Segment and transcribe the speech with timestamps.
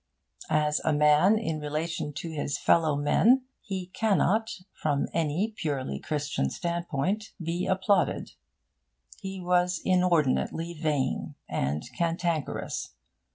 [0.49, 6.49] As a man in relation to his fellow men, he cannot, from any purely Christian
[6.49, 8.31] standpoint, be applauded.
[9.19, 12.95] He was inordinately vain and cantankerous.